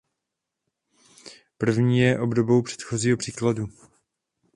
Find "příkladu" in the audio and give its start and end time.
3.17-3.65